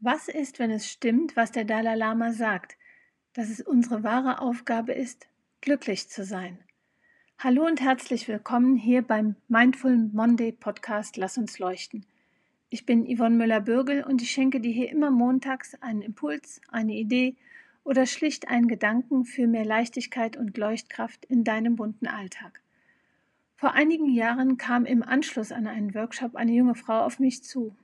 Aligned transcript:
Was 0.00 0.28
ist, 0.28 0.60
wenn 0.60 0.70
es 0.70 0.88
stimmt, 0.88 1.34
was 1.34 1.50
der 1.50 1.64
Dalai 1.64 1.96
Lama 1.96 2.32
sagt, 2.32 2.76
dass 3.32 3.50
es 3.50 3.60
unsere 3.60 4.04
wahre 4.04 4.40
Aufgabe 4.40 4.92
ist, 4.92 5.26
glücklich 5.60 6.08
zu 6.08 6.22
sein? 6.22 6.56
Hallo 7.36 7.66
und 7.66 7.80
herzlich 7.80 8.28
willkommen 8.28 8.76
hier 8.76 9.02
beim 9.02 9.34
Mindful 9.48 9.96
Monday 9.96 10.52
Podcast 10.52 11.16
Lass 11.16 11.36
uns 11.36 11.58
leuchten. 11.58 12.06
Ich 12.70 12.86
bin 12.86 13.12
Yvonne 13.12 13.34
Müller-Bürgel 13.34 14.04
und 14.04 14.22
ich 14.22 14.30
schenke 14.30 14.60
dir 14.60 14.70
hier 14.70 14.88
immer 14.88 15.10
montags 15.10 15.74
einen 15.80 16.02
Impuls, 16.02 16.60
eine 16.68 16.94
Idee 16.94 17.34
oder 17.82 18.06
schlicht 18.06 18.46
einen 18.46 18.68
Gedanken 18.68 19.24
für 19.24 19.48
mehr 19.48 19.64
Leichtigkeit 19.64 20.36
und 20.36 20.56
Leuchtkraft 20.56 21.24
in 21.24 21.42
deinem 21.42 21.74
bunten 21.74 22.06
Alltag. 22.06 22.62
Vor 23.56 23.72
einigen 23.72 24.14
Jahren 24.14 24.58
kam 24.58 24.84
im 24.84 25.02
Anschluss 25.02 25.50
an 25.50 25.66
einen 25.66 25.92
Workshop 25.92 26.36
eine 26.36 26.52
junge 26.52 26.76
Frau 26.76 27.00
auf 27.00 27.18
mich 27.18 27.42
zu 27.42 27.74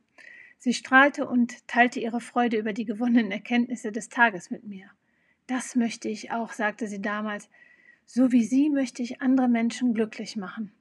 Sie 0.64 0.72
strahlte 0.72 1.28
und 1.28 1.68
teilte 1.68 2.00
ihre 2.00 2.22
Freude 2.22 2.56
über 2.56 2.72
die 2.72 2.86
gewonnenen 2.86 3.30
Erkenntnisse 3.30 3.92
des 3.92 4.08
Tages 4.08 4.50
mit 4.50 4.64
mir. 4.64 4.88
Das 5.46 5.76
möchte 5.76 6.08
ich 6.08 6.30
auch, 6.30 6.52
sagte 6.52 6.88
sie 6.88 7.02
damals. 7.02 7.50
So 8.06 8.32
wie 8.32 8.44
Sie 8.44 8.70
möchte 8.70 9.02
ich 9.02 9.20
andere 9.20 9.46
Menschen 9.46 9.92
glücklich 9.92 10.36
machen. 10.36 10.72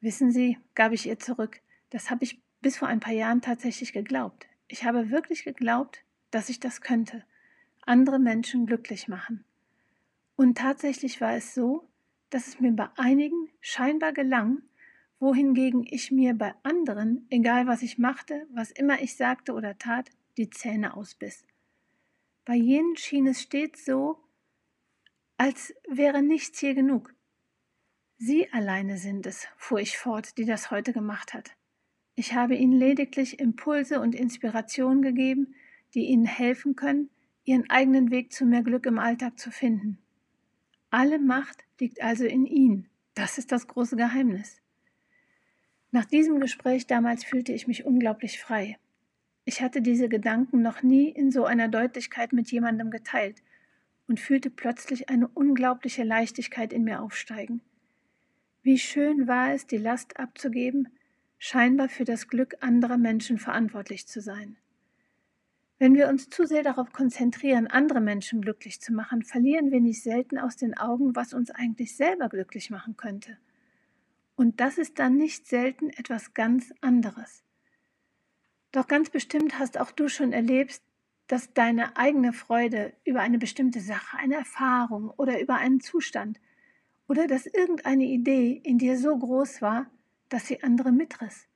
Wissen 0.00 0.32
Sie, 0.32 0.56
gab 0.74 0.92
ich 0.92 1.06
ihr 1.06 1.18
zurück, 1.18 1.60
das 1.90 2.10
habe 2.10 2.24
ich 2.24 2.40
bis 2.62 2.78
vor 2.78 2.88
ein 2.88 3.00
paar 3.00 3.12
Jahren 3.12 3.42
tatsächlich 3.42 3.92
geglaubt. 3.92 4.46
Ich 4.66 4.84
habe 4.86 5.10
wirklich 5.10 5.44
geglaubt, 5.44 6.02
dass 6.30 6.48
ich 6.48 6.58
das 6.58 6.80
könnte. 6.80 7.22
Andere 7.82 8.18
Menschen 8.18 8.64
glücklich 8.64 9.08
machen. 9.08 9.44
Und 10.36 10.56
tatsächlich 10.56 11.20
war 11.20 11.34
es 11.34 11.52
so, 11.52 11.86
dass 12.30 12.46
es 12.46 12.60
mir 12.60 12.72
bei 12.72 12.88
einigen 12.96 13.50
scheinbar 13.60 14.14
gelang, 14.14 14.62
wohingegen 15.20 15.84
ich 15.88 16.10
mir 16.10 16.34
bei 16.34 16.54
anderen, 16.62 17.26
egal 17.30 17.66
was 17.66 17.82
ich 17.82 17.98
machte, 17.98 18.46
was 18.52 18.70
immer 18.70 19.00
ich 19.00 19.16
sagte 19.16 19.52
oder 19.52 19.78
tat, 19.78 20.10
die 20.36 20.50
Zähne 20.50 20.96
ausbiss. 20.96 21.44
Bei 22.44 22.54
jenen 22.54 22.96
schien 22.96 23.26
es 23.26 23.42
stets 23.42 23.84
so, 23.84 24.18
als 25.36 25.74
wäre 25.88 26.22
nichts 26.22 26.58
hier 26.58 26.74
genug. 26.74 27.14
Sie 28.16 28.50
alleine 28.52 28.98
sind 28.98 29.26
es, 29.26 29.46
fuhr 29.56 29.80
ich 29.80 29.96
fort, 29.96 30.36
die 30.38 30.46
das 30.46 30.70
heute 30.70 30.92
gemacht 30.92 31.32
hat. 31.32 31.52
Ich 32.14 32.34
habe 32.34 32.54
ihnen 32.54 32.72
lediglich 32.72 33.40
Impulse 33.40 34.00
und 34.00 34.14
Inspiration 34.14 35.00
gegeben, 35.00 35.54
die 35.94 36.06
ihnen 36.06 36.26
helfen 36.26 36.76
können, 36.76 37.10
ihren 37.44 37.68
eigenen 37.70 38.10
Weg 38.10 38.32
zu 38.32 38.44
mehr 38.44 38.62
Glück 38.62 38.86
im 38.86 38.98
Alltag 38.98 39.38
zu 39.38 39.50
finden. 39.50 39.98
Alle 40.90 41.18
Macht 41.18 41.64
liegt 41.78 42.02
also 42.02 42.24
in 42.24 42.46
ihnen. 42.46 42.88
Das 43.14 43.38
ist 43.38 43.52
das 43.52 43.68
große 43.68 43.96
Geheimnis. 43.96 44.60
Nach 45.92 46.04
diesem 46.04 46.40
Gespräch 46.40 46.86
damals 46.86 47.24
fühlte 47.24 47.52
ich 47.52 47.66
mich 47.66 47.84
unglaublich 47.84 48.40
frei. 48.40 48.78
Ich 49.44 49.60
hatte 49.62 49.82
diese 49.82 50.08
Gedanken 50.08 50.62
noch 50.62 50.82
nie 50.82 51.08
in 51.08 51.32
so 51.32 51.44
einer 51.44 51.68
Deutlichkeit 51.68 52.32
mit 52.32 52.50
jemandem 52.52 52.90
geteilt 52.90 53.42
und 54.06 54.20
fühlte 54.20 54.50
plötzlich 54.50 55.08
eine 55.08 55.26
unglaubliche 55.28 56.04
Leichtigkeit 56.04 56.72
in 56.72 56.84
mir 56.84 57.02
aufsteigen. 57.02 57.60
Wie 58.62 58.78
schön 58.78 59.26
war 59.26 59.52
es, 59.52 59.66
die 59.66 59.78
Last 59.78 60.18
abzugeben, 60.18 60.88
scheinbar 61.38 61.88
für 61.88 62.04
das 62.04 62.28
Glück 62.28 62.56
anderer 62.60 62.98
Menschen 62.98 63.38
verantwortlich 63.38 64.06
zu 64.06 64.20
sein. 64.20 64.56
Wenn 65.78 65.94
wir 65.94 66.08
uns 66.08 66.28
zu 66.28 66.46
sehr 66.46 66.62
darauf 66.62 66.92
konzentrieren, 66.92 67.66
andere 67.66 68.02
Menschen 68.02 68.42
glücklich 68.42 68.80
zu 68.80 68.92
machen, 68.92 69.22
verlieren 69.22 69.72
wir 69.72 69.80
nicht 69.80 70.02
selten 70.02 70.38
aus 70.38 70.56
den 70.56 70.76
Augen, 70.76 71.16
was 71.16 71.32
uns 71.32 71.50
eigentlich 71.50 71.96
selber 71.96 72.28
glücklich 72.28 72.68
machen 72.68 72.98
könnte. 72.98 73.38
Und 74.40 74.58
das 74.58 74.78
ist 74.78 74.98
dann 74.98 75.18
nicht 75.18 75.46
selten 75.46 75.90
etwas 75.90 76.32
ganz 76.32 76.72
anderes. 76.80 77.44
Doch 78.72 78.88
ganz 78.88 79.10
bestimmt 79.10 79.58
hast 79.58 79.76
auch 79.76 79.90
du 79.90 80.08
schon 80.08 80.32
erlebt, 80.32 80.80
dass 81.26 81.52
deine 81.52 81.98
eigene 81.98 82.32
Freude 82.32 82.94
über 83.04 83.20
eine 83.20 83.36
bestimmte 83.36 83.80
Sache, 83.80 84.16
eine 84.16 84.36
Erfahrung 84.36 85.10
oder 85.10 85.42
über 85.42 85.56
einen 85.56 85.80
Zustand 85.80 86.40
oder 87.06 87.26
dass 87.26 87.44
irgendeine 87.44 88.04
Idee 88.04 88.58
in 88.64 88.78
dir 88.78 88.96
so 88.96 89.14
groß 89.14 89.60
war, 89.60 89.90
dass 90.30 90.46
sie 90.46 90.62
andere 90.62 90.90
mitriss, 90.90 91.46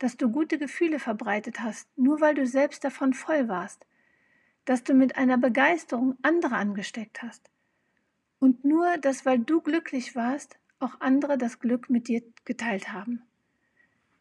dass 0.00 0.16
du 0.16 0.28
gute 0.28 0.58
Gefühle 0.58 0.98
verbreitet 0.98 1.60
hast, 1.60 1.88
nur 1.96 2.20
weil 2.20 2.34
du 2.34 2.44
selbst 2.44 2.82
davon 2.82 3.14
voll 3.14 3.46
warst, 3.46 3.86
dass 4.64 4.82
du 4.82 4.94
mit 4.94 5.16
einer 5.16 5.38
Begeisterung 5.38 6.16
andere 6.22 6.56
angesteckt 6.56 7.22
hast. 7.22 7.48
Und 8.40 8.64
nur, 8.64 8.98
dass 8.98 9.24
weil 9.26 9.38
du 9.38 9.60
glücklich 9.60 10.16
warst, 10.16 10.58
auch 10.78 11.00
andere 11.00 11.38
das 11.38 11.58
Glück 11.58 11.90
mit 11.90 12.08
dir 12.08 12.22
geteilt 12.44 12.92
haben. 12.92 13.22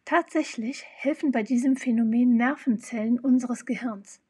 Tatsächlich 0.05 0.83
helfen 0.85 1.31
bei 1.31 1.43
diesem 1.43 1.75
Phänomen 1.75 2.35
Nervenzellen 2.35 3.19
unseres 3.19 3.65
Gehirns. 3.65 4.21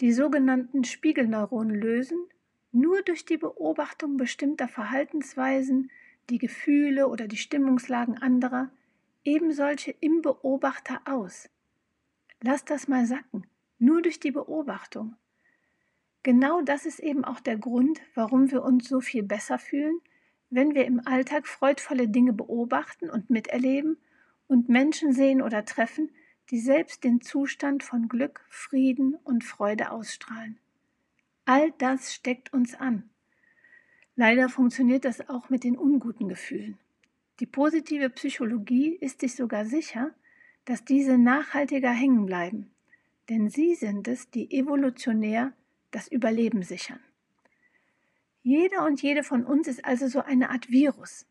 Die 0.00 0.12
sogenannten 0.12 0.84
Spiegelneuronen 0.84 1.74
lösen, 1.76 2.18
nur 2.72 3.02
durch 3.02 3.24
die 3.24 3.36
Beobachtung 3.36 4.16
bestimmter 4.16 4.68
Verhaltensweisen, 4.68 5.90
die 6.30 6.38
Gefühle 6.38 7.08
oder 7.08 7.28
die 7.28 7.36
Stimmungslagen 7.36 8.16
anderer, 8.16 8.70
ebensolche 9.24 9.94
im 10.00 10.22
Beobachter 10.22 11.02
aus. 11.04 11.50
Lass 12.40 12.64
das 12.64 12.88
mal 12.88 13.06
sacken, 13.06 13.46
nur 13.78 14.02
durch 14.02 14.18
die 14.18 14.32
Beobachtung. 14.32 15.16
Genau 16.22 16.62
das 16.62 16.86
ist 16.86 17.00
eben 17.00 17.24
auch 17.24 17.40
der 17.40 17.58
Grund, 17.58 18.00
warum 18.14 18.50
wir 18.50 18.62
uns 18.62 18.88
so 18.88 19.00
viel 19.00 19.22
besser 19.22 19.58
fühlen, 19.58 20.00
wenn 20.52 20.74
wir 20.74 20.84
im 20.84 21.00
Alltag 21.06 21.46
freudvolle 21.46 22.08
Dinge 22.08 22.34
beobachten 22.34 23.08
und 23.08 23.30
miterleben 23.30 23.96
und 24.48 24.68
Menschen 24.68 25.12
sehen 25.14 25.40
oder 25.40 25.64
treffen, 25.64 26.10
die 26.50 26.60
selbst 26.60 27.04
den 27.04 27.22
Zustand 27.22 27.82
von 27.82 28.06
Glück, 28.06 28.44
Frieden 28.50 29.14
und 29.24 29.44
Freude 29.44 29.90
ausstrahlen. 29.90 30.58
All 31.46 31.72
das 31.78 32.12
steckt 32.12 32.52
uns 32.52 32.74
an. 32.74 33.08
Leider 34.14 34.50
funktioniert 34.50 35.06
das 35.06 35.26
auch 35.30 35.48
mit 35.48 35.64
den 35.64 35.78
unguten 35.78 36.28
Gefühlen. 36.28 36.78
Die 37.40 37.46
positive 37.46 38.10
Psychologie 38.10 38.94
ist 38.94 39.20
sich 39.20 39.34
sogar 39.34 39.64
sicher, 39.64 40.14
dass 40.66 40.84
diese 40.84 41.16
nachhaltiger 41.16 41.90
hängen 41.90 42.26
bleiben, 42.26 42.70
denn 43.30 43.48
sie 43.48 43.74
sind 43.74 44.06
es, 44.06 44.30
die 44.30 44.52
evolutionär 44.52 45.54
das 45.90 46.08
Überleben 46.08 46.62
sichern. 46.62 47.00
Jeder 48.42 48.84
und 48.84 49.00
jede 49.00 49.22
von 49.22 49.44
uns 49.44 49.68
ist 49.68 49.84
also 49.84 50.08
so 50.08 50.20
eine 50.20 50.50
Art 50.50 50.70
Virus, 50.70 51.26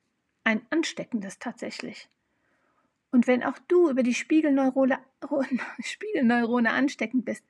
ein 0.45 0.61
ansteckendes 0.69 1.39
tatsächlich. 1.39 2.09
Und 3.11 3.27
wenn 3.27 3.43
auch 3.43 3.59
du 3.67 3.89
über 3.89 4.03
die 4.03 4.13
Spiegelneurone, 4.13 4.99
Spiegelneurone 5.81 6.71
ansteckend 6.71 7.25
bist, 7.25 7.43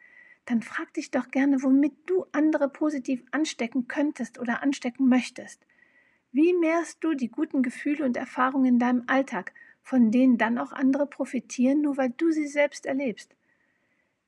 dann 0.45 0.63
frag 0.63 0.91
dich 0.95 1.11
doch 1.11 1.29
gerne, 1.29 1.61
womit 1.61 1.93
du 2.07 2.25
andere 2.31 2.69
positiv 2.69 3.23
anstecken 3.31 3.87
könntest 3.87 4.39
oder 4.39 4.63
anstecken 4.63 5.07
möchtest. 5.07 5.65
Wie 6.31 6.53
mehrst 6.53 7.03
du 7.03 7.13
die 7.13 7.29
guten 7.29 7.61
Gefühle 7.61 8.03
und 8.03 8.17
Erfahrungen 8.17 8.65
in 8.65 8.79
deinem 8.79 9.03
Alltag, 9.05 9.53
von 9.83 10.09
denen 10.09 10.39
dann 10.39 10.57
auch 10.57 10.71
andere 10.71 11.05
profitieren, 11.05 11.81
nur 11.81 11.97
weil 11.97 12.09
du 12.09 12.31
sie 12.31 12.47
selbst 12.47 12.87
erlebst? 12.87 13.35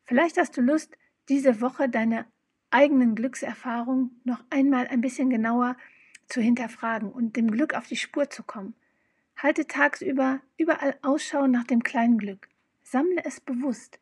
Vielleicht 0.03 0.38
hast 0.38 0.56
du 0.57 0.62
Lust, 0.62 0.95
diese 1.30 1.62
Woche 1.62 1.89
deine 1.89 2.25
eigenen 2.73 3.15
Glückserfahrung 3.15 4.11
noch 4.23 4.43
einmal 4.49 4.87
ein 4.87 5.01
bisschen 5.01 5.29
genauer 5.29 5.77
zu 6.27 6.41
hinterfragen 6.41 7.11
und 7.11 7.35
dem 7.35 7.51
Glück 7.51 7.73
auf 7.73 7.87
die 7.87 7.95
Spur 7.95 8.29
zu 8.29 8.43
kommen. 8.43 8.75
Halte 9.37 9.67
tagsüber 9.67 10.41
überall 10.57 10.97
Ausschau 11.01 11.47
nach 11.47 11.65
dem 11.65 11.83
kleinen 11.83 12.17
Glück. 12.17 12.49
Sammle 12.81 13.23
es 13.25 13.39
bewusst 13.39 13.99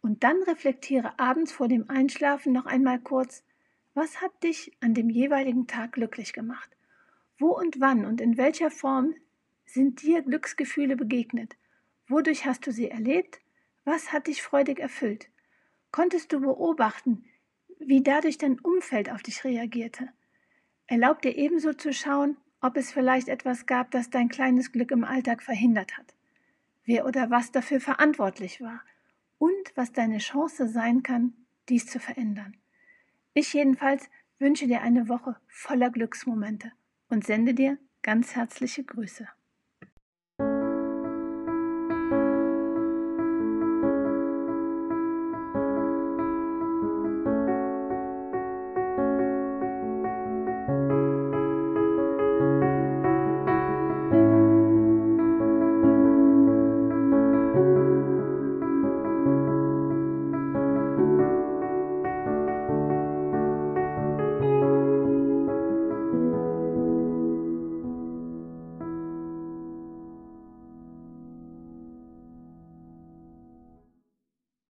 und 0.00 0.22
dann 0.24 0.42
reflektiere 0.42 1.18
abends 1.18 1.52
vor 1.52 1.68
dem 1.68 1.88
Einschlafen 1.88 2.52
noch 2.52 2.66
einmal 2.66 2.98
kurz, 2.98 3.44
was 3.94 4.20
hat 4.20 4.42
dich 4.42 4.72
an 4.80 4.94
dem 4.94 5.08
jeweiligen 5.08 5.66
Tag 5.66 5.92
glücklich 5.92 6.32
gemacht? 6.32 6.70
Wo 7.38 7.48
und 7.48 7.80
wann 7.80 8.04
und 8.04 8.20
in 8.20 8.36
welcher 8.36 8.70
Form 8.70 9.14
sind 9.66 10.02
dir 10.02 10.22
Glücksgefühle 10.22 10.96
begegnet? 10.96 11.56
Wodurch 12.08 12.44
hast 12.44 12.66
du 12.66 12.72
sie 12.72 12.90
erlebt? 12.90 13.40
Was 13.84 14.12
hat 14.12 14.26
dich 14.26 14.42
freudig 14.42 14.78
erfüllt? 14.78 15.28
Konntest 15.90 16.32
du 16.32 16.40
beobachten, 16.40 17.24
wie 17.86 18.02
dadurch 18.02 18.38
dein 18.38 18.58
Umfeld 18.60 19.10
auf 19.10 19.22
dich 19.22 19.44
reagierte. 19.44 20.08
Erlaub 20.86 21.22
dir 21.22 21.36
ebenso 21.36 21.72
zu 21.72 21.92
schauen, 21.92 22.36
ob 22.60 22.76
es 22.76 22.92
vielleicht 22.92 23.28
etwas 23.28 23.66
gab, 23.66 23.90
das 23.90 24.10
dein 24.10 24.28
kleines 24.28 24.72
Glück 24.72 24.90
im 24.90 25.04
Alltag 25.04 25.42
verhindert 25.42 25.96
hat, 25.98 26.14
wer 26.84 27.06
oder 27.06 27.30
was 27.30 27.52
dafür 27.52 27.80
verantwortlich 27.80 28.60
war 28.60 28.80
und 29.38 29.72
was 29.74 29.92
deine 29.92 30.18
Chance 30.18 30.68
sein 30.68 31.02
kann, 31.02 31.34
dies 31.68 31.86
zu 31.86 31.98
verändern. 31.98 32.56
Ich 33.34 33.52
jedenfalls 33.52 34.08
wünsche 34.38 34.66
dir 34.66 34.82
eine 34.82 35.08
Woche 35.08 35.36
voller 35.46 35.90
Glücksmomente 35.90 36.72
und 37.08 37.24
sende 37.24 37.54
dir 37.54 37.78
ganz 38.02 38.34
herzliche 38.34 38.84
Grüße. 38.84 39.28